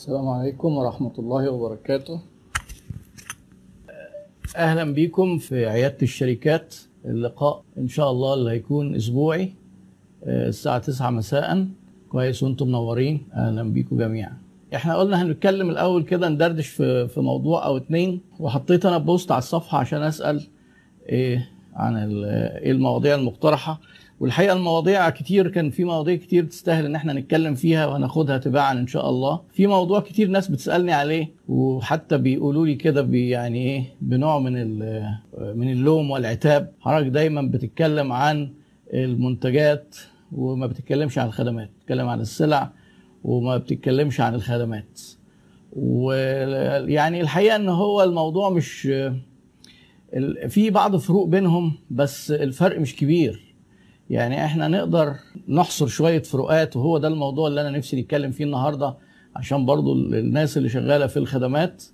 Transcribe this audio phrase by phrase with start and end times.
[0.00, 2.20] السلام عليكم ورحمة الله وبركاته.
[4.56, 6.74] أهلا بكم في عيادة الشركات.
[7.04, 9.52] اللقاء إن شاء الله اللي هيكون أسبوعي
[10.24, 11.66] آه، الساعة 9 مساء.
[12.08, 13.26] كويس وأنتم منورين.
[13.34, 14.36] أهلا بكم جميعا.
[14.74, 19.38] إحنا قلنا هنتكلم الأول كده ندردش في في موضوع أو اتنين وحطيت أنا بوست على
[19.38, 20.46] الصفحة عشان أسأل
[21.08, 23.80] إيه عن إيه المواضيع المقترحة.
[24.20, 28.86] والحقيقة المواضيع كتير كان في مواضيع كتير تستاهل إن إحنا نتكلم فيها وهناخدها تباعا إن
[28.86, 29.40] شاء الله.
[29.52, 34.52] في موضوع كتير ناس بتسألني عليه وحتى بيقولوا لي كده يعني إيه بنوع من
[35.56, 36.72] من اللوم والعتاب.
[36.80, 38.50] حضرتك دايما بتتكلم عن
[38.94, 39.96] المنتجات
[40.32, 42.70] وما بتتكلمش عن الخدمات بتتكلم عن السلع
[43.24, 45.00] وما بتتكلمش عن الخدمات.
[45.72, 48.80] ويعني الحقيقة إن هو الموضوع مش
[50.48, 53.49] في بعض فروق بينهم بس الفرق مش كبير.
[54.10, 55.14] يعني إحنا نقدر
[55.48, 58.96] نحصر شوية فروقات وهو ده الموضوع اللي أنا نفسي نتكلم فيه النهاردة
[59.36, 61.84] عشان برضو ال- الناس اللي شغالة في الخدمات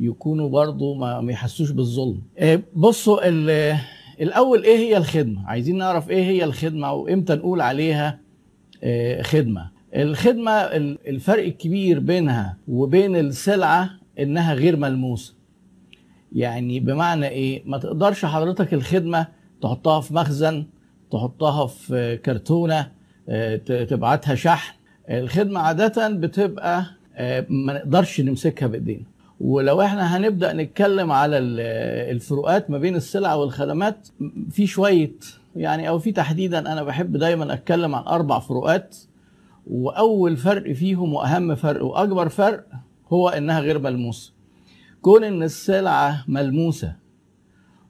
[0.00, 2.22] يكونوا برضو ما يحسوش بالظلم.
[2.38, 3.76] إيه، بصوا ال-
[4.20, 8.20] الأول إيه هي الخدمة؟ عايزين نعرف إيه هي الخدمة وإمتى نقول عليها
[8.84, 9.70] آه، خدمة.
[9.96, 15.34] الخدمة ال- الفرق الكبير بينها وبين السلعة إنها غير ملموسة.
[16.32, 19.26] يعني بمعنى إيه؟ ما تقدرش حضرتك الخدمة
[19.62, 20.64] تحطها في مخزن
[21.12, 22.90] تحطها في كرتونة
[23.28, 24.74] آه، تبعتها شحن.
[25.10, 26.84] الخدمة عادة بتبقى
[27.16, 29.02] آه، ما نقدرش نمسكها بإيدينا.
[29.40, 31.60] ولو إحنا هنبدأ نتكلم على ال-
[32.16, 34.08] الفروقات ما بين السلع والخدمات
[34.50, 35.12] في شوية
[35.56, 38.96] يعني أو في تحديدا أنا بحب دايما أتكلم عن أربع فروقات.
[39.70, 42.64] وأول فرق فيهم وأهم فرق وأكبر فرق
[43.12, 44.32] هو إنها غير ملموسة.
[45.02, 46.92] كون إن السلعة ملموسة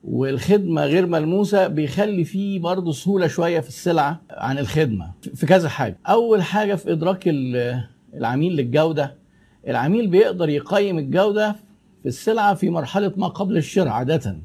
[0.05, 5.99] والخدمة غير ملموسة بيخلي فيه برضه سهولة شوية في السلعه عن الخدمة في كذا حاجة.
[6.07, 9.15] أول حاجة في إدراك ال- العميل للجودة
[9.69, 11.57] العميل بيقدر يقيم الجودة
[12.03, 14.39] في السلعة في مرحلة ما قبل الشراء عادة.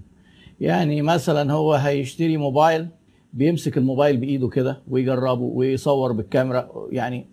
[0.61, 2.87] يعني مثلا هو هيشتري موبايل
[3.33, 7.25] بيمسك الموبايل بإيده كده ويجربه ويصور بالكاميرا يعني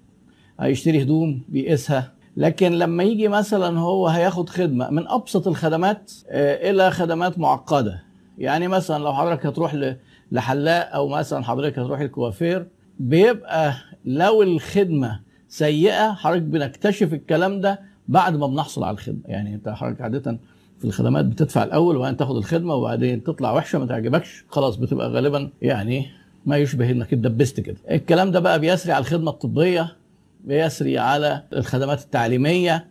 [0.61, 2.13] هيشتري هدوم بيقيسها.
[2.37, 8.03] لكن لما يجي مثلا هو هياخد خدمة من أبسط الخدمات آه، إلى خدمات معقدة.
[8.41, 9.95] يعني مثلا لو حضرتك هتروح
[10.33, 12.67] لحلاق أو مثلا حضرتك هتروح الكوافير
[13.01, 13.75] بيبقى
[14.05, 20.01] لو الخدمة سيئة حضرتك بنكتشف الكلام ده بعد ما بنحصل على الخدمة يعني أنت حضرتك
[20.01, 20.39] عادة
[20.79, 25.51] في الخدمات بتدفع الأول وبعدين تاخد الخدمة وبعدين تطلع وحشة ما تعجبكش خلاص بتبقى غالبا
[25.63, 26.07] يعني
[26.47, 29.97] ما يشبه إنك اتدبست كده الكلام ده بقى بيسري على الخدمة الطبية
[30.45, 32.87] بيسري على الخدمات التعليمية.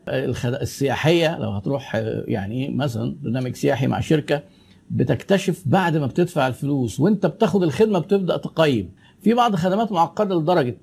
[0.45, 1.95] السياحية لو هتروح
[2.27, 4.41] يعني مثلا برنامج سياحي مع شركة
[4.91, 8.91] بتكتشف بعد ما بتدفع الفلوس وانت بتاخد الخدمة بتبدأ تقيم.
[9.21, 10.77] في بعض الخدمات معقدة لدرجة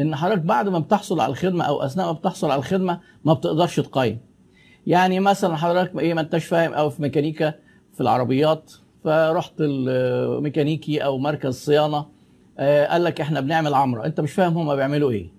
[0.00, 3.80] إن حضرتك بعد ما بتحصل على الخدمة أو أثناء ما بتحصل على الخدمة ما بتقدرش
[3.80, 4.18] تقيم.
[4.86, 7.54] يعني مثلا حضرتك إيه ما أنتش فاهم أو في ميكانيكا
[7.94, 8.72] في العربيات
[9.04, 12.06] فرحت الميكانيكي أو مركز صيانة
[12.58, 14.04] آه، قال لك إحنا بنعمل عمرة.
[14.06, 15.30] أنت مش فاهم هما بيعملوا إيه.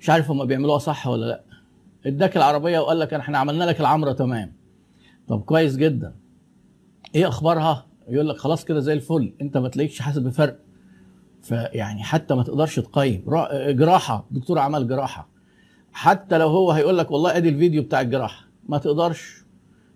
[0.00, 1.42] مش عارف هما بيعملوها صح ولا لأ.
[2.06, 4.52] اداك العربية وقال لك إحنا عملنا لك العمرة تمام.
[5.28, 6.14] طب كويس جدا.
[7.14, 10.58] إيه اخبارها؟ يقول لك خلاص كده زي الفل انت ما تلاقيش حاسس بفرق.
[11.42, 13.24] فيعني حتى ما تقدرش تقيم.
[13.28, 15.28] را- جراحة دكتور عمل جراحة.
[15.92, 18.46] حتى لو هو هيقول لك والله ادي الفيديو بتاع الجراحة.
[18.68, 19.44] ما تقدرش.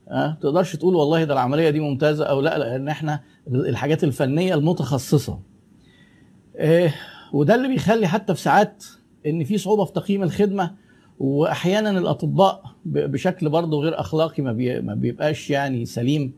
[0.08, 5.40] أه؟ تقدرش تقول والله ده العملية دي ممتازة أو لا لأن إحنا الحاجات الفنية المتخصصة.
[6.56, 6.94] إيه
[7.32, 8.84] وده اللي بيخلي حتى في ساعات
[9.26, 10.74] إن في صعوبة في تقييم الخدمة
[11.18, 16.32] واحيانا الأطباء بشكل برضه غير أخلاقي ما, ما بيبقاش يعني سليم.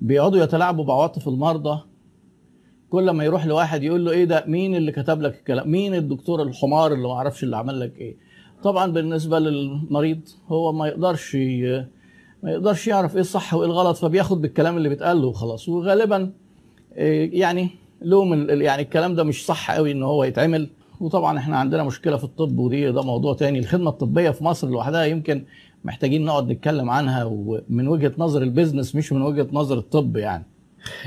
[0.00, 1.80] بيقعدوا يتلاعبوا بعواطف المرضى.
[2.90, 6.42] كل ما يروح لواحد يقول له إيه ده؟ مين اللي كتب لك الكلام؟ مين الدكتور
[6.42, 8.16] الحمار اللي ما أعرفش اللي عمل لك إيه؟
[8.62, 11.34] طبعا بالنسبة للمريض هو ما يقدرش
[12.42, 15.68] ما يقدرش يعرف إيه الصح وإيه الغلط فبياخد بالكلام اللي بيتقال له وخلاص.
[15.68, 16.32] وغالبا
[16.96, 17.68] إيه، يعني
[18.02, 20.68] لوم ال- يعني الكلام ده مش صح قوي إن هو يتعمل.
[21.00, 23.58] وطبعا إحنا عندنا مشكلة في الطب ودي ده موضوع تاني.
[23.58, 25.44] الخدمة الطبية في مصر لوحدها يمكن
[25.86, 30.44] محتاجين نقعد نتكلم عنها ومن وجهة نظر البيزنس مش من وجهة نظر الطب يعني.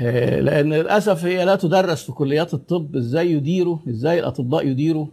[0.46, 5.06] لأن للأسف هي لا تدرس في كليات الطب إزاي يديروا إزاي الأطباء يديروا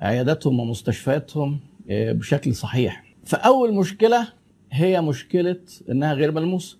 [0.00, 1.60] عياداتهم ومستشفياتهم
[1.90, 3.04] آه، بشكل صحيح.
[3.24, 4.28] فأول مشكلة
[4.72, 6.76] هي مشكلة إنها غير ملموسة.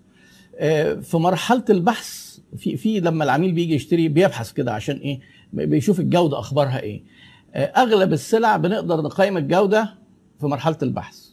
[0.57, 5.21] آه، في مرحلة البحث في في لما العميل بيجي يشتري بيبحث كده عشان إيه؟
[5.53, 7.03] بيشوف الجودة أخبارها إيه.
[7.55, 9.95] آه، أغلب السلع بنقدر نقيم الجودة
[10.41, 11.28] في مرحلة البحث.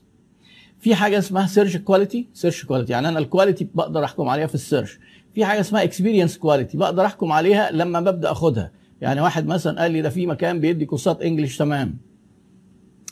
[0.85, 4.55] في حاجة اسمها search quality search quality يعني أنا ال quality بقدر أحكم عليها في
[4.55, 4.99] ال search
[5.33, 8.71] في حاجة اسمها experience quality بقدر أحكم عليها لما ببدأ أخدها.
[9.01, 11.97] يعني واحد مثلا قال لي ده في مكان بيدي كورسات English تمام.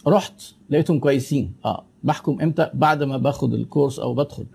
[0.08, 1.54] رحت لقيتهم كويسين.
[1.66, 4.46] آه بحكم إمتى؟ بعد ما باخد الكورس أو بدخل.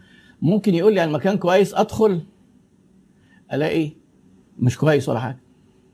[0.42, 2.20] ممكن يقول لي على المكان كويس أدخل.
[3.52, 3.90] ألاقي
[4.58, 5.38] مش كويس ولا حاجة.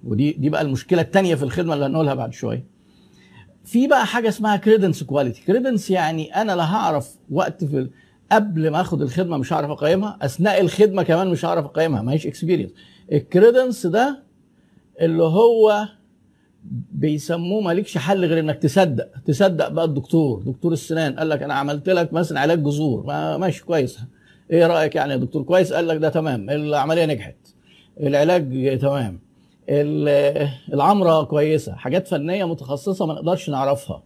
[0.05, 2.65] ودي دي بقى المشكلة الثانية في الخدمة اللي هنقولها بعد شوية.
[3.65, 7.89] في بقى حاجة اسمها credence quality credence يعني أنا لا هعرف وقت في
[8.33, 12.27] قبل ما آخد الخدمة مش هعرف أقيمها أثناء الخدمة كمان مش هعرف أقيمها ما هيش
[12.27, 12.71] experience
[13.13, 14.23] ال credence ده
[15.01, 15.89] اللي هو
[16.93, 19.09] بيسموه مالكش حل غير إنك تصدق.
[19.27, 23.07] تصدق بقى الدكتور دكتور السنان قال لك أنا عملت لك مثلا علاج جذور.
[23.07, 23.99] ما ماشي كويس.
[24.51, 26.51] إيه رأيك يعني يا دكتور؟ كويس؟ قال لك ده تمام.
[26.51, 27.37] العملية نجحت.
[28.01, 29.21] العلاج تمام.
[29.69, 34.03] العمرة كويسة حاجات فنية متخصصة ما نقدرش نعرفها.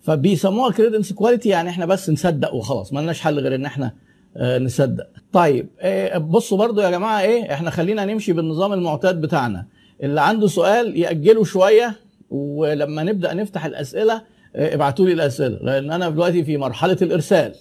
[0.00, 3.92] فبيسموها credence quality يعني إحنا بس نصدق وخلاص ما لناش حل غير إن إحنا
[4.36, 5.06] نصدق.
[5.32, 5.68] طيب
[6.16, 9.66] بصوا برضو يا جماعة إيه إحنا خلينا نمشي بالنظام المعتاد بتاعنا.
[10.02, 11.96] اللي عنده سؤال يأجله شوية
[12.30, 14.22] ولما نبدأ نفتح الأسئلة
[14.56, 17.54] ابعتوا لي الأسئلة لأن أنا دلوقتي في مرحلة الإرسال.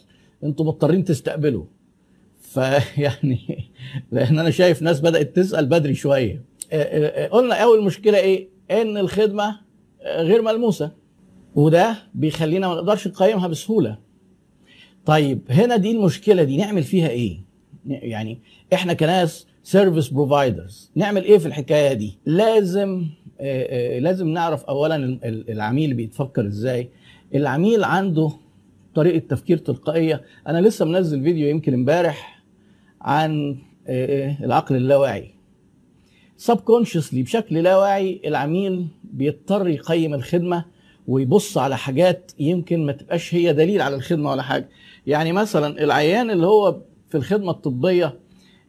[0.44, 1.66] أنتم مضطرين تستقبلوا.
[2.42, 3.72] فيعني
[4.12, 6.42] لأن أنا شايف ناس بدأت تسأل بدري شوية.
[7.32, 9.60] قلنا أول مشكلة إيه؟ إن الخدمة
[10.06, 10.92] غير ملموسة.
[11.56, 13.98] وده بيخلينا ما نقدرش نقيمها بسهولة.
[15.06, 17.40] طيب هنا دي المشكلة دي نعمل فيها إيه؟
[17.86, 18.40] يعني
[18.74, 23.06] إحنا كناس service providers نعمل إيه في الحكاية دي؟ لازم
[24.00, 26.90] لازم نعرف اولا العميل بيتفكر إزاي.
[27.36, 28.32] العميل عنده
[28.96, 30.22] طريقة تفكير تلقائية.
[30.48, 32.44] أنا لسه منزل فيديو يمكن إمبارح
[33.02, 33.58] عن
[34.44, 35.34] العقل اللاواعي.
[36.38, 40.66] سبكونشسلي بشكل لا واعي العميل بيضطر يقيم الخدمة
[41.08, 44.70] ويبص على حاجات يمكن ما تبقاش هي دليل على الخدمة ولا حاجة.
[45.08, 48.20] يعني مثلا العيان اللي هو في الخدمة الطبية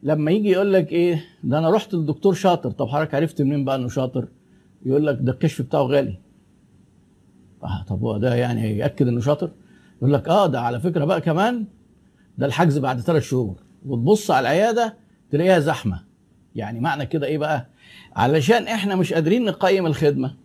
[0.03, 2.71] لما يجي يقول لك إيه ده أنا رحت للدكتور شاطر.
[2.71, 4.27] طب حضرتك عرفت منين بقى إنه شاطر؟
[4.85, 6.17] يقول لك ده الكشف بتاعه غالي.
[7.63, 9.51] آه طب هو ده يعني يأكد إنه شاطر؟
[9.97, 11.65] يقول لك آه ده على فكرة بقى كمان
[12.37, 13.55] ده الحجز بعد ثلاث شهور.
[13.85, 14.97] وتبص على العيادة
[15.31, 16.08] تلاقيها زحمة.
[16.59, 17.69] يعني معنى كده إيه بقى؟
[18.15, 20.35] علشان إحنا مش قادرين نقيم الخدمة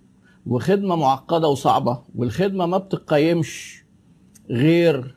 [0.47, 3.85] وخدمة معقدة وصعبة والخدمة ما بتقيمش
[4.51, 5.15] غير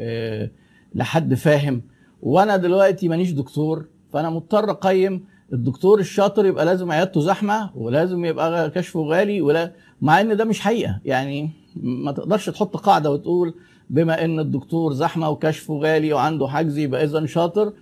[0.00, 0.50] آه
[0.94, 1.82] لحد فاهم.
[2.22, 5.24] وأنا دلوقتي مانيش دكتور فأنا مضطر أقيم.
[5.52, 10.60] الدكتور الشاطر يبقى لازم عيادته زحمة ولازم يبقى كشفه غالي ولا مع إن ده مش
[10.60, 11.00] حقيقة.
[11.04, 13.54] يعني ما تقدرش تحط قاعدة وتقول
[13.90, 17.72] بما إن الدكتور زحمة وكشفه غالي وعنده حجز يبقى اذا شاطر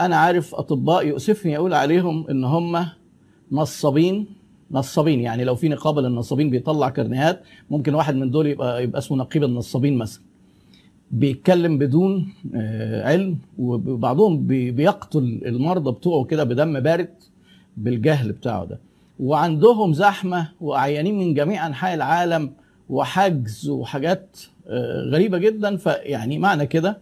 [0.00, 2.86] أنا عارف أطباء يؤسفني أقول عليهم إن هم
[3.52, 4.26] نصابين
[4.70, 9.16] نصابين يعني لو في نقابة للنصابين بيطلع كرنيهات ممكن واحد من دول يبقى يبقى اسمه
[9.18, 10.22] نقيب النصابين مثلا.
[11.10, 12.32] بيتكلم بدون
[13.04, 17.08] علم وبعضهم بيقتل المرضى بتوعه كده بدم بارد
[17.76, 18.78] بالجهل بتاعه ده.
[19.20, 22.52] وعندهم زحمة وعيانين من جميع أنحاء العالم
[22.88, 24.36] وحجز وحاجات
[25.12, 25.76] غريبة جدا.
[25.76, 26.98] فيعني معنى كده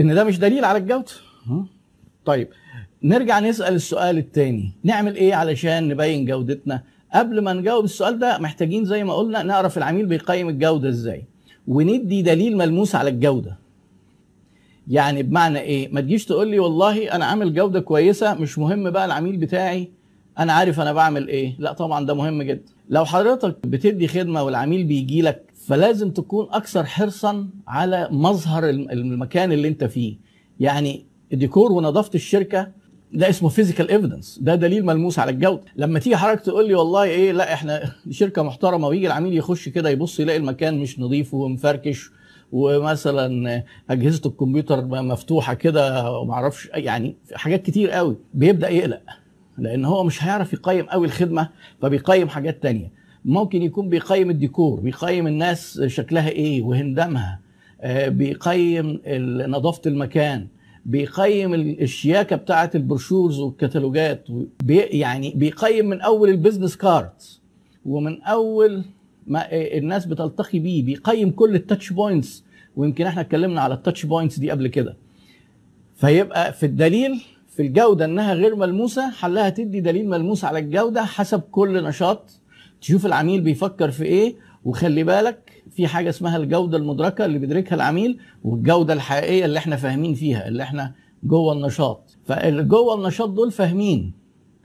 [0.00, 1.04] إن ده مش دليل على الجودة.
[2.24, 2.48] طيب
[3.02, 6.82] نرجع نسأل السؤال الثاني نعمل إيه علشان نبين جودتنا؟
[7.14, 11.24] قبل ما نجاوب السؤال ده محتاجين زي ما قلنا نعرف العميل بيقيم الجودة إزاي.
[11.68, 13.58] وندي دليل ملموس على الجودة.
[14.88, 19.04] يعني بمعنى إيه؟ ما تجيش تقول لي والله أنا عامل جودة كويسة مش مهم بقى
[19.04, 19.90] العميل بتاعي
[20.38, 21.54] أنا عارف أنا بعمل إيه.
[21.58, 22.72] لا طبعا ده مهم جدا.
[22.88, 29.68] لو حضرتك بتدي خدمة والعميل بيجي لك فلازم تكون أكثر حرصا على مظهر المكان اللي
[29.68, 30.16] أنت فيه.
[30.60, 32.68] يعني الديكور ونظافة الشركة
[33.12, 35.62] ده اسمه physical evidence ده دليل ملموس على الجودة.
[35.76, 39.90] لما تيجي حضرتك تقول لي والله إيه لا إحنا شركة محترمة ويجي العميل يخش كده
[39.90, 42.10] يبص يلاقي المكان مش نظيف ومفركش
[42.52, 48.16] ومثلا أجهزة الكمبيوتر مفتوحة كده وما أعرفش يعني حاجات كتير قوي.
[48.34, 49.00] بيبدأ يقلق
[49.58, 51.48] لأن هو مش هيعرف يقيم قوي الخدمة
[51.82, 52.90] فبيقيم حاجات تانية.
[53.24, 57.40] ممكن يكون بيقيم الديكور بيقيم الناس شكلها إيه وهندامها
[58.06, 59.00] بيقيم
[59.46, 60.46] نظافة المكان
[60.86, 64.24] بيقيم الشياكة بتاعه ال brochures والكتالوجات
[64.64, 67.40] بي يعني بيقيم من أول ال business cards
[67.86, 68.84] ومن أول
[69.26, 72.44] ما الناس بتلتقي بيه بيقيم كل ال touch points
[72.76, 74.96] ويمكن إحنا اتكلمنا على ال touch points دي قبل كده.
[75.96, 81.40] فيبقى في الدليل في الجودة إنها غير ملموسة حلها تدي دليل ملموس على الجودة حسب
[81.40, 82.30] كل نشاط.
[82.80, 84.34] تشوف العميل بيفكر في إيه
[84.64, 90.14] وخلي بالك في حاجة اسمها الجودة المدركة اللي بيدركها العميل والجودة الحقيقية اللي إحنا فاهمين
[90.14, 90.92] فيها اللي إحنا
[91.22, 92.16] جوه النشاط.
[92.26, 94.12] فاللي جوه النشاط دول فاهمين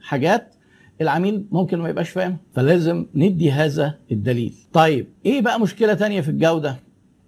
[0.01, 0.55] حاجات
[1.01, 4.53] العميل ممكن ما يبقاش فاهم فلازم ندي هذا الدليل.
[4.73, 6.75] طيب إيه بقى مشكلة تانية في الجودة؟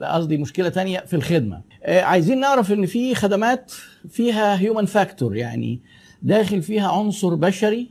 [0.01, 1.61] قصدي مشكلة تانية في الخدمة.
[1.83, 3.71] آه عايزين نعرف إن في خدمات
[4.09, 5.79] فيها human factor يعني
[6.21, 7.89] داخل فيها عنصر بشري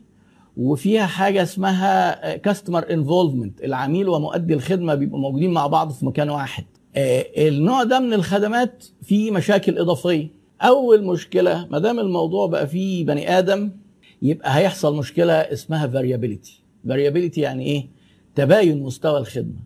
[0.58, 6.64] وفيها حاجة اسمها customer involvement العميل ومؤدي الخدمة بيبقوا موجودين مع بعض في مكان واحد.
[6.96, 10.28] آه، النوع ده من الخدمات فيه مشاكل إضافية.
[10.62, 13.70] أول مشكلة ما دام الموضوع بقى فيه بني آدم
[14.22, 17.86] يبقى هيحصل مشكلة اسمها variability variability يعني إيه؟
[18.34, 19.60] تباين مستوى الخدمة.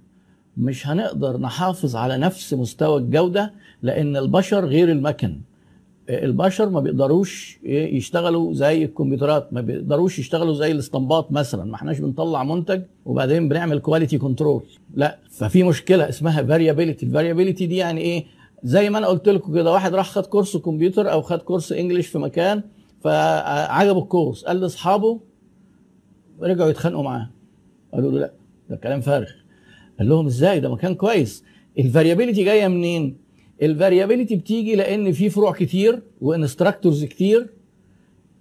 [0.57, 5.41] مش هنقدر نحافظ على نفس مستوى الجودة لأن البشر غير المكن.
[6.12, 11.64] البشر ما بيقدروش يشتغلوا زي الكمبيوترات ما بيقدروش يشتغلوا زي الاسطمبات مثلا.
[11.64, 14.62] ما احناش بنطلع منتج وبعدين بنعمل quality control
[14.95, 18.25] لا ففي مشكلة اسمها variability ال variability دي يعني إيه؟
[18.64, 22.07] زي ما أنا قلت لكم كده واحد راح خد كورس كمبيوتر أو خد كورس English
[22.07, 22.62] في مكان
[23.00, 24.45] فعجبه الكورس.
[24.45, 25.21] قال لأصحابه
[26.40, 27.31] رجعوا يتخانقوا معاه.
[27.95, 28.33] قالوا له لا
[28.71, 29.28] ده كلام فارغ.
[29.99, 31.45] قال لهم إزاي؟ ده مكان كويس.
[31.79, 33.16] ال variability جاية منين؟
[33.62, 37.47] ال variability بتيجي لأن في فروع كتير و instructors كتير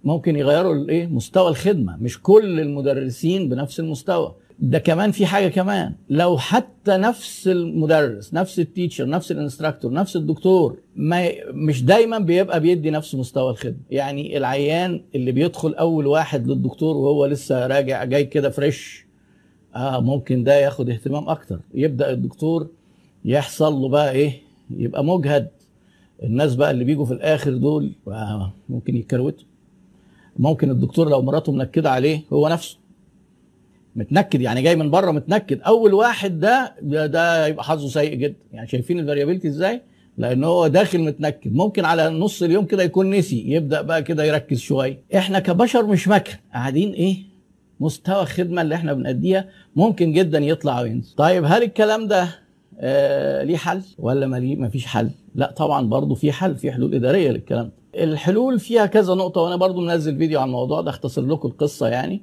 [0.04, 1.96] ممكن يغيروا الايه مستوى الخدمة.
[2.00, 4.34] مش كل المدرسين بنفس المستوى.
[4.58, 5.94] ده كمان في حاجة كمان.
[6.10, 12.18] لو حتى نفس المدرس نفس ال teacher نفس ال instructor نفس الدكتور ما مش دايما
[12.18, 13.80] بيبقى بيدي نفس مستوى الخدمة.
[13.90, 19.06] يعني العيان اللي بيدخل أول واحد للدكتور وهو لسه راجع جاي كده fresh
[19.76, 21.60] آه ممكن ده ياخد اهتمام أكتر.
[21.74, 22.68] يبدأ الدكتور
[23.24, 24.32] يحصل له بقى إيه؟
[24.78, 25.48] يبقى مجهد.
[26.22, 27.92] الناس بقى اللي بيجوا في الآخر دول
[28.68, 29.44] ممكن يكروتوا
[30.38, 32.78] ممكن الدكتور لو مراته منكدة عليه هو نفسه.
[33.96, 35.60] متنكد يعني جاي من بره متنكد.
[35.60, 38.36] أول واحد ده ده, ده يبقى حظه سيء جدا.
[38.52, 39.82] يعني شايفين الفاريابيلتي إزاي؟
[40.18, 41.54] لأن هو داخل متنكد.
[41.54, 43.44] ممكن على نص اليوم كده يكون نسي.
[43.52, 44.98] يبدأ بقى كده يركز شوية.
[45.16, 47.16] إحنا كبشر مش مكن قاعدين إيه؟
[47.80, 51.14] مستوى الخدمة اللي إحنا بنأديها ممكن جدا يطلع وينزل.
[51.16, 52.28] طيب هل الكلام ده
[52.80, 56.72] آه ليه حل ولا ما ليه ما فيش حل؟ لا طبعا برضه في حل في
[56.72, 58.02] حلول إدارية للكلام ده.
[58.04, 62.20] الحلول فيها كذا نقطة وأنا برضه منزل فيديو عن الموضوع ده اختصر لكم القصة يعني.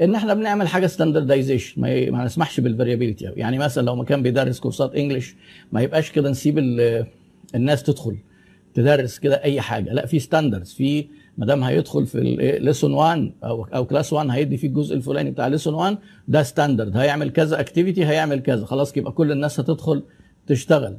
[0.00, 4.60] إن إحنا بنعمل حاجة standardization ما, ما نسمحش بال variability يعني مثلا لو مكان بيدرس
[4.60, 5.34] كورسات English
[5.72, 6.58] ما يبقاش كده نسيب
[7.54, 8.16] الناس تدخل
[8.74, 9.92] تدرس كده أي حاجة.
[9.92, 11.06] لا في standards في
[11.38, 12.20] ما دام هيدخل في
[12.60, 16.96] lesson 1 أو أو class 1 هيدي فيه الجزء الفلاني بتاع lesson 1 ده standard
[16.96, 18.64] هيعمل كذا activity هيعمل كذا.
[18.64, 20.02] خلاص يبقى كل الناس هتدخل
[20.46, 20.96] تشتغل.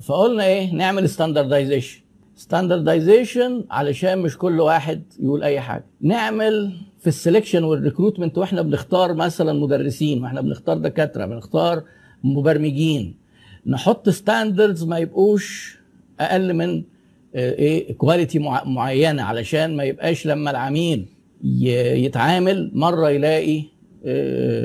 [0.00, 2.00] فقلنا إيه؟ نعمل standardization
[2.34, 5.84] standardization علشان مش كل واحد يقول أي حاجة.
[6.00, 11.82] نعمل في ال selection وال recruitment وإحنا بنختار مثلا مدرسين وإحنا بنختار دكاترة بنختار
[12.24, 13.16] مبرمجين.
[13.66, 15.78] نحط standards ما يبقوش
[16.20, 16.82] أقل من
[17.34, 21.06] إيه quality معينة علشان ما يبقاش لما العميل
[21.44, 23.62] يتعامل مرة يلاقي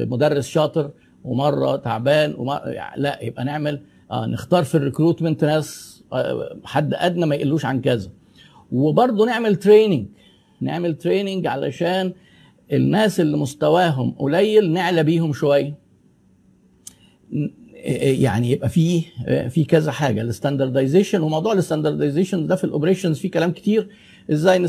[0.10, 0.91] مدرس شاطر
[1.24, 2.62] ومرة تعبان ومرة
[2.98, 7.82] لا يبقى نعمل آه نختار في ال recruitment ناس آه حد أدنى ما يقلوش عن
[7.82, 8.10] كذا.
[8.72, 10.06] وبرضه نعمل training
[10.62, 12.13] نعمل training علشان
[12.74, 15.75] الناس اللي مستواهم قليل نعلى بيهم شوية.
[17.84, 19.04] يعني يبقى فيه
[19.50, 23.90] في كذا حاجة ال standardization وموضوع ال standardization ده في ال operations فيه كلام كتير.
[24.32, 24.68] إزاي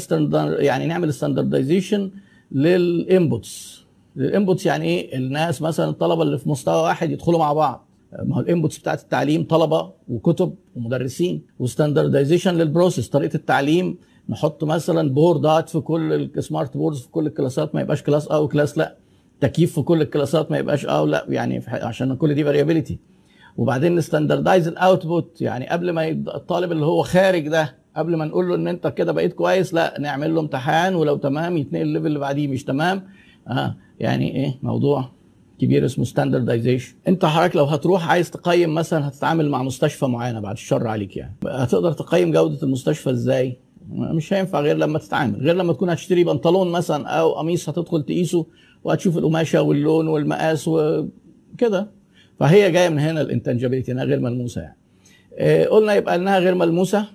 [0.59, 2.11] يعني نعمل standardization
[2.53, 3.85] لل inputs
[4.17, 7.89] ال inputs يعني إيه؟ الناس مثلا الطلبة اللي في مستوى واحد يدخلوا مع بعض.
[8.23, 11.43] ما هو ال inputs بتاعت التعليم طلبة وكتب ومدرسين.
[11.59, 13.99] و standardization لل process طريقة التعليم.
[14.29, 17.81] نحط مثلا board ات في كل ال smart boards في كل ال class ات ما
[17.81, 18.97] يبقاش class اه و class لا.
[19.45, 22.99] تكييف في كل ال class ات ما يبقاش آه لا يعني عشان كل دي variability
[23.57, 28.25] وبعدين ن standardize ال output يعني قبل ما الطالب اللي هو خارج ده قبل ما
[28.25, 31.87] نقول له إن أنت كده بقيت كويس لا نعمل له امتحان ولو تمام يتنقل ال
[31.87, 33.03] level اللي بعديه مش تمام.
[33.49, 35.09] آه يعني إيه موضوع
[35.61, 40.53] كبير اسمه standardization أنت حضرتك لو هتروح عايز تقيم مثلا هتتعامل مع مستشفى معينة بعد
[40.55, 41.35] الشر عليك يعني.
[41.47, 43.57] هتقدر تقيم جودة المستشفى إزاي؟
[43.91, 45.41] مش هينفع غير لما تتعامل.
[45.41, 48.47] غير لما تكون هتشتري بنطلون مثلا أو قميص هتدخل تقيسه
[48.85, 51.91] وهتشوف القماشة واللون والمقاس وكده
[52.41, 54.77] فهي جاية من هنا ال intangibility إنها غير ملموسة يعني.
[55.39, 57.07] آه قلنا يبقى إنها غير ملموسة.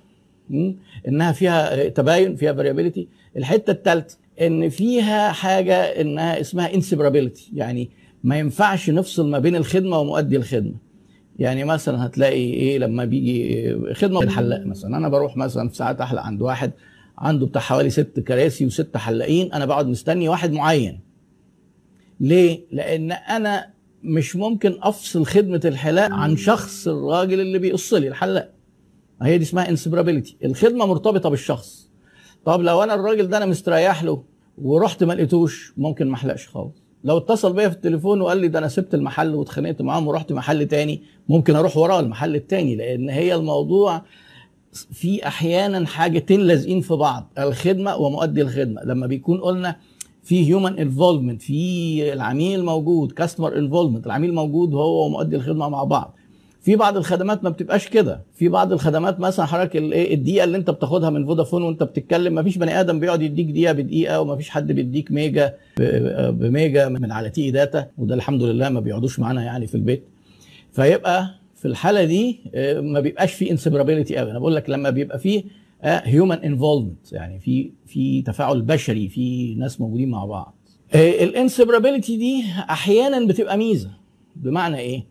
[1.08, 3.08] إنها فيها تباين فيها variability
[3.38, 7.90] الحتة الثالثه إن فيها حاجة إنها اسمها inseparability يعني
[8.24, 10.74] ما ينفعش نفصل ما بين الخدمة ومؤدي الخدمة.
[11.40, 16.22] يعني مثلا هتلاقي إيه لما بيجي خدمة الحلاق مثلا أنا بروح مثلا في ساعات أحلق
[16.22, 16.72] عند واحد
[17.18, 21.00] عنده بتاع حوالي ست كراسي وست حلاقين أنا بقعد مستني واحد معين.
[22.20, 23.70] ليه؟ لأن أنا
[24.04, 28.54] مش ممكن أفصل خدمة الحلاق عن شخص الراجل اللي بيقص لي الحلاق.
[29.22, 31.90] هي دي اسمها inseparability الخدمة مرتبطة بالشخص.
[32.46, 34.24] طب لو أنا الراجل ده أنا مستريح له
[34.58, 36.84] ورحت ما لقيتوش ممكن ما أحلقش خالص.
[37.04, 40.66] لو اتصل بيا في التليفون وقال لي ده أنا سبت المحل واتخانقت معاهم ورحت محل
[40.68, 44.02] تاني ممكن أروح وراه المحل التاني لأن هي الموضوع
[44.72, 48.82] في أحيانا حاجتين لازقين في بعض الخدمة ومؤدي الخدمة.
[48.84, 49.76] لما بيكون قلنا
[50.24, 56.16] في human involvement في العميل موجود customer involvement العميل موجود هو ومؤدي الخدمة مع بعض.
[56.62, 58.22] في بعض الخدمات ما بتبقاش كده.
[58.36, 62.44] في بعض الخدمات مثلا حضرتك الايه الدقيقة اللي انت بتاخدها من فودافون وانت بتتكلم ما
[62.44, 65.54] فيش بني آدم بيقعد يديك دقيقة بدقيقة وما فيش حد بيديك ميجا
[66.30, 70.04] بميجا من على TE Data وده الحمد لله ما بيقعدوش معانا يعني في البيت.
[70.72, 74.32] فيبقى في الحالة دي آه، ما بيبقاش في inseparability قوي.
[74.32, 75.44] أنا بقول لك لما بيبقى في
[75.84, 80.56] human involvement يعني في في تفاعل بشري في ناس موجودين مع بعض.
[80.96, 83.90] ال inseparability دي أحيانا بتبقى ميزة.
[84.36, 85.04] بمعنى إيه؟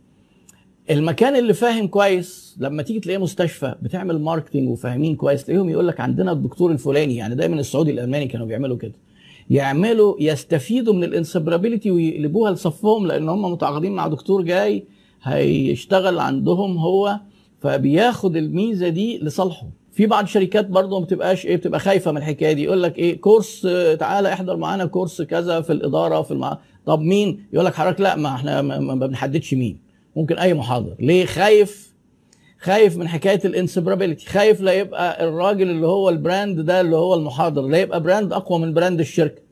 [0.90, 6.00] المكان اللي فاهم كويس لما تيجي تلاقيه مستشفى بتعمل marketing وفاهمين كويس تلاقيهم يقول لك
[6.00, 8.92] عندنا الدكتور الفلاني يعني دايما السعودي الألماني كانوا بيعملوا كده.
[9.50, 14.84] يعملوا يستفيدوا من ال inseparability ويقلبوها لصفهم لأن هم متعاقدين مع دكتور جاي
[15.22, 17.20] هيشتغل عندهم هو
[17.60, 19.66] فبياخد الميزة دي لصالحه.
[19.92, 23.20] في بعض الشركات برضه ما بتبقاش إيه بتبقى خايفة من الحكاية دي يقول لك إيه
[23.20, 23.68] course
[24.00, 26.58] تعالى احضر معانا course كذا في الإدارة في المع...
[26.86, 29.87] طب مين؟ يقول لك حضرتك لا ما إحنا ما بنحددش مين.
[30.18, 30.94] ممكن أي محاضر.
[31.00, 31.88] ليه؟ خايف
[32.60, 36.96] خايف من حكاية ال inseparability خايف لا يبقى الراجل اللي هو ال brand ده اللي
[36.96, 39.42] هو المحاضر لا يبقى brand أقوى من brand الشركة.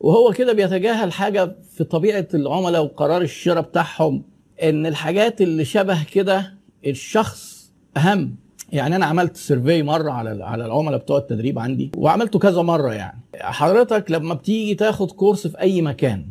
[0.00, 4.22] وهو كده بيتجاهل حاجة في طبيعة العملاء وقرار الشراء بتاعهم
[4.62, 6.54] إن الحاجات اللي شبه كده
[6.86, 8.34] الشخص أهم.
[8.72, 13.20] يعني أنا عملت سيرفي مرة على على العملاء بتوع التدريب عندي وعملته كذا مرة يعني.
[13.40, 16.26] حضرتك لما بتيجي تاخد كورس في أي مكان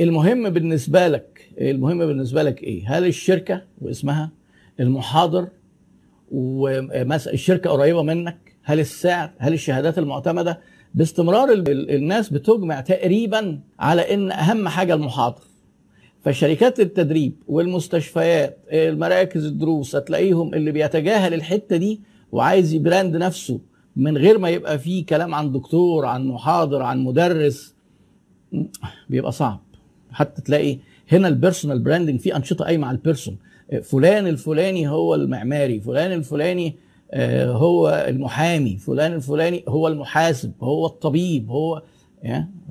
[0.00, 4.30] المهم بالنسبة لك المهم بالنسبة لك إيه؟ هل الشركة واسمها
[4.80, 5.48] المحاضر
[6.32, 10.60] ومثلا الشركة قريبة منك؟ هل السعر هل الشهادات المعتمدة؟
[10.94, 15.42] باستمرار الناس بتجمع تقريبا على إن أهم حاجة المحاضر.
[16.24, 22.00] فشركات التدريب والمستشفيات المراكز الدروس هتلاقيهم اللي بيتجاهل الحتة دي
[22.32, 23.60] وعايز ي brand نفسه
[23.96, 27.74] من غير ما يبقى فيه كلام عن دكتور عن محاضر عن مدرس
[29.10, 29.60] بيبقى صعب.
[30.12, 30.78] حتى تلاقي
[31.12, 33.36] هنا ال personal branding في أنشطة قايمة على ال person
[33.82, 36.76] فلان الفلاني هو المعماري فلان الفلاني
[37.44, 41.82] هو المحامي فلان الفلاني هو المحاسب هو الطبيب هو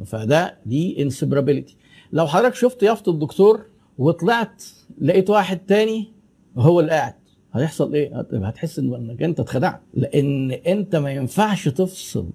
[0.06, 1.76] فده دي انسبرابيلتي
[2.14, 3.66] لو حضرتك شفت يافطة الدكتور
[3.98, 4.64] وطلعت
[5.02, 6.08] لقيت واحد تاني
[6.58, 7.14] هو اللي قاعد
[7.54, 9.82] هيحصل إيه؟ هتحس إنك أنت اتخدعت.
[9.94, 12.30] لأن أنت ما ينفعش تفصل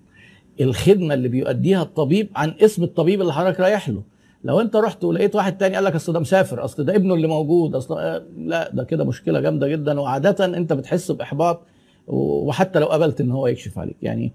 [0.61, 4.03] الخدمة اللي بيؤديها الطبيب عن اسم الطبيب اللي حضرتك رايح له.
[4.45, 7.27] لو انت رحت ولقيت واحد تاني قال لك أصل ده مسافر أصل ده ابنه اللي
[7.27, 10.01] موجود أصل لا ده كده مشكلة جامدة جدا.
[10.01, 11.61] وعاده انت بتحس بإحباط
[12.07, 13.97] وحتى لو قبلت إن هو يكشف عليك.
[14.03, 14.33] يعني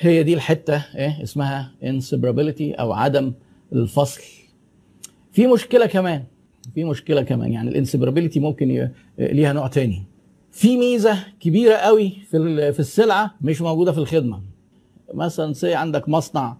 [0.00, 3.32] هي دي الحتة إيه اسمها inseparability أو عدم
[3.72, 4.22] الفصل.
[5.32, 6.24] في مشكلة كمان
[6.74, 7.52] في مشكلة كمان.
[7.52, 10.02] يعني ال inseparability ممكن ليها نوع تاني.
[10.52, 14.40] في ميزة كبيرة قوي في في السلعة مش موجودة في الخدمة.
[15.14, 16.56] مثلا say عندك مصنع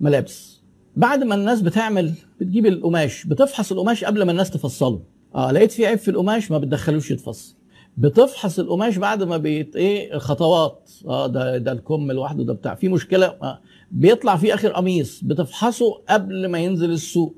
[0.00, 0.57] ملابس.
[0.98, 5.00] بعد ما الناس بتعمل بتجيب القماش بتفحص القماش قبل ما الناس تفصله.
[5.34, 7.54] آه لقيت في عيب في القماش ما بتدخلوش يتفصل.
[7.96, 12.74] بتفحص القماش بعد ما بيت إيه الخطوات آه ده ده الكم لوحده ده بتاع.
[12.74, 17.34] في مشكلة آه بيطلع فيه آخر قميص بتفحصه قبل ما ينزل السوق.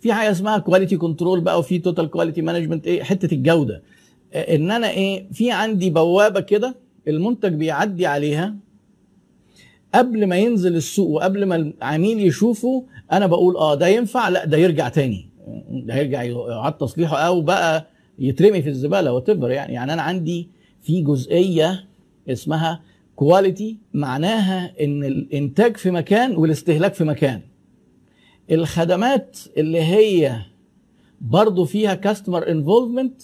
[0.00, 3.82] في حاجة اسمها quality control بقى وفي total quality management إيه حتة الجودة.
[4.32, 6.76] آه إن أنا إيه في عندي بوابة كده
[7.08, 8.56] المنتج بيعدي عليها.
[9.94, 14.56] قبل ما ينزل السوق وقبل ما العميل يشوفه أنا بقول آه ده ينفع؟ لا ده
[14.56, 15.28] يرجع تاني.
[15.70, 17.86] ده يرجع يعاد تصليحه أو بقى
[18.18, 19.72] يترمي في الزبالة وات يعني.
[19.74, 20.48] يعني أنا عندي
[20.82, 21.84] في جزئية
[22.28, 22.80] اسمها
[23.16, 27.40] quality معناها إن الإنتاج في مكان والاستهلاك في مكان.
[28.50, 30.36] الخدمات اللي هي
[31.20, 33.22] برضو فيها customer involvement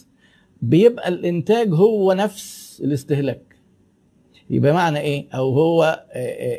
[0.63, 3.46] بيبقى الإنتاج هو نفس الاستهلاك.
[4.51, 6.05] يبقى معنى إيه؟ أو هو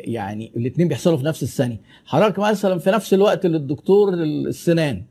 [0.04, 1.80] يعني الاثنين بيحصلوا في نفس الثانية.
[2.04, 5.02] حضرتك مثلا في نفس الوقت اللي الدكتور السنان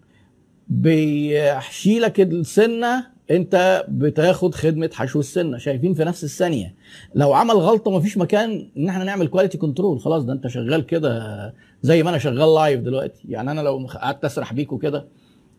[0.68, 5.58] بيحشي لك السنة أنت بتاخد خدمة حشو السنة.
[5.58, 6.76] شايفين في نفس الثانية.
[7.16, 11.54] لو عمل غلطة مفيش مكان إن إحنا نعمل quality control خلاص ده أنت شغال كده
[11.82, 13.22] زي ما أنا شغال live دلوقتي.
[13.30, 15.08] يعني أنا لو قعدت أسرح بيكم كده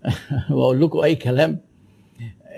[0.50, 1.58] وأقول لكم أي كلام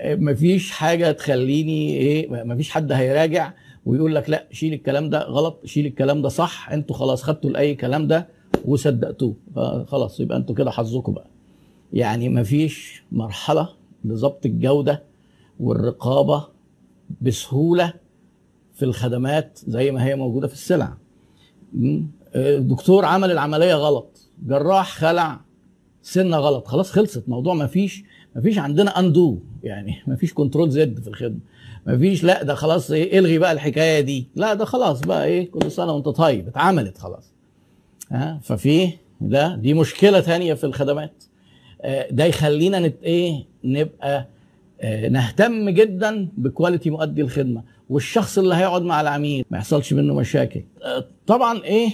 [0.05, 3.53] مفيش حاجة تخليني إيه مفيش حد هيراجع.
[3.85, 7.75] ويقول لك لا شيل الكلام ده غلط شيل الكلام ده صح أنتوا خلاص خدتوا لأي
[7.75, 8.27] كلام ده
[8.65, 9.35] وصدقتوه.
[9.87, 11.27] خلاص يبقى أنتوا كده حظكم بقى.
[11.93, 13.69] يعني مفيش مرحلة
[14.05, 15.03] لضبط الجودة
[15.59, 16.47] والرقابة
[17.21, 17.93] بسهولة
[18.73, 20.93] في الخدمات زي ما هي موجودة في السلع.
[22.35, 24.29] الدكتور عمل العملية غلط.
[24.45, 25.39] جراح خلع
[26.01, 26.67] سنة غلط.
[26.67, 27.29] خلاص خلصت.
[27.29, 28.03] موضوع ما فيش
[28.35, 31.39] ما فيش عندنا undo يعني ما فيش control Z في الخدمة.
[31.87, 34.27] ما فيش لا ده خلاص إيه إلغي بقى الحكاية دي.
[34.35, 37.31] لا ده خلاص بقى إيه كل سنة وأنت طيب اتعملت خلاص.
[38.11, 38.89] ها ففي
[39.21, 41.23] ده دي مشكلة تانية في الخدمات.
[41.81, 44.27] آه، ده يخلينا نت إيه نبقى
[44.81, 50.63] آه، نهتم جدا بكواليتي مؤدي الخدمة والشخص اللي هيقعد مع العميل ما يحصلش منه مشاكل.
[50.83, 51.89] آه، طبعا إيه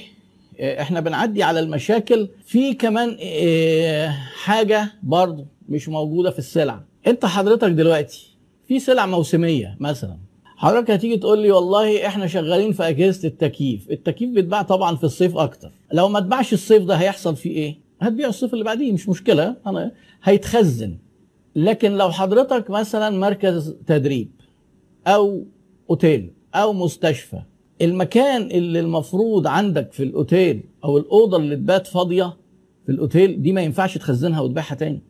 [0.60, 2.30] آه، إحنا بنعدي على المشاكل.
[2.45, 4.10] في كمان آه،
[4.43, 6.80] حاجة برضو مش موجودة في السلع.
[7.08, 8.37] أنت حضرتك دلوقتي
[8.67, 10.17] في سلع موسمية مثلا.
[10.58, 13.91] حضرتك هتيجي تقول لي والله إحنا شغالين في أجهزة التكييف.
[13.91, 15.71] التكييف بيتباع طبعا في الصيف أكتر.
[15.93, 19.56] لو ما اتباعش الصيف ده هيحصل فيه إيه؟ هتبيع الصيف اللي بعديه مش مشكلة.
[19.67, 19.91] أنا
[20.23, 20.97] هيتخزن.
[21.56, 24.30] لكن لو حضرتك مثلا مركز تدريب
[25.08, 25.43] أو
[25.89, 27.39] أوتيل أو مستشفى
[27.82, 32.38] المكان اللي المفروض عندك في الأوتيل أو الأوضة اللي تبات فاضية
[32.86, 35.01] في الأوتيل دي ما ينفعش تخزنها وتبيعها تاني.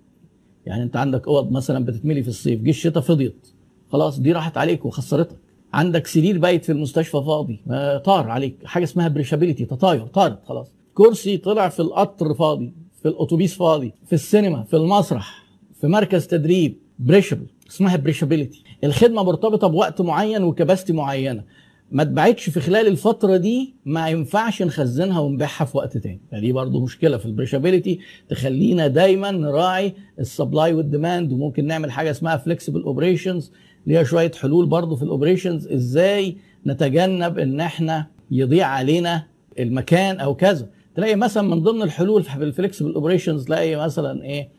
[0.67, 3.47] يعني انت عندك اوض مثلا بتتملي في الصيف جه الشتاء فضيت
[3.91, 5.35] خلاص دي راحت عليك وخسرتك.
[5.73, 10.71] عندك سرير بايت في المستشفى فاضي آه، طار عليك حاجة اسمها perishability تطاير طارت خلاص.
[10.93, 15.43] كرسي طلع في القطر فاضي في الأتوبيس فاضي في السينما في المسرح
[15.81, 18.63] في مركز تدريب perishable اسمها perishability.
[18.83, 21.43] الخدمة مرتبطة بوقت معين و capacity معينة.
[21.91, 26.21] ما اتباعتش في خلال الفترة دي ما ينفعش نخزنها ونبيعها في وقت تاني.
[26.31, 31.91] فدي برضو مشكلة في ال perishability تخلينا دايما نراعي ال supply وال demand وممكن نعمل
[31.91, 33.51] حاجة اسمها flexible operations
[33.87, 39.23] ليها شوية حلول برضو في ال operations إزاي نتجنب إن إحنا يضيع علينا
[39.59, 40.69] المكان أو كذا.
[40.95, 44.49] تلاقي مثلا من ضمن الحلول في ال flexible operations تلاقي مثلا إيه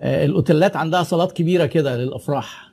[0.00, 2.71] آه، الأوتيلات عندها صالات كبيرة كده للأفراح.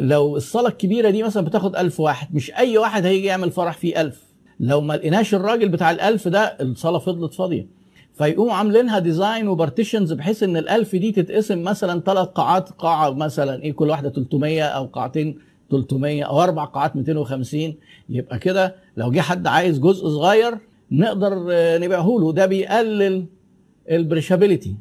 [0.00, 4.00] لو الصاله الكبيرة دي مثلا بتاخد ألف واحد مش أي واحد هيجي يعمل فرح فيه
[4.00, 4.22] ألف.
[4.60, 7.66] لو ما لقيناش الراجل بتاع الألف ده الصاله فضلت فاضية.
[8.14, 13.62] فيقوموا عاملينها design و partitions بحيث إن الألف دي تتقسم مثلا ثلاث قاعات قاعة مثلا
[13.62, 15.38] إيه كل واحدة 300 أو قاعتين
[15.70, 17.74] 300 أو أربع قاعات 250
[18.08, 20.58] يبقى كده لو جه حد عايز جزء صغير
[20.92, 23.24] نقدر آه، نبيعه له ده بيقلل
[23.90, 24.74] البريشابيليتي.